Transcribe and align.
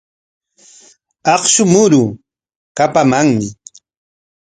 Akshu 1.33 1.63
muruu 1.71 2.07
kapamanmi. 2.77 3.47